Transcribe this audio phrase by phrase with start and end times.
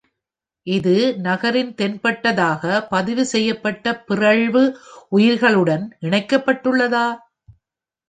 [0.67, 0.93] இது
[1.19, 4.65] நகரில் தென்பட்டதாக பதிவு செய்யப்பட்ட பிறழ்வு
[5.11, 7.07] உயிரிகளுடன் இணைக்கப்பட்டுள்ளதா?